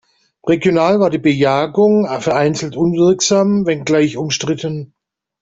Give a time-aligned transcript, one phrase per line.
[0.47, 4.95] Regional war die Bejagung vereinzelt wirksam, wenngleich umstritten.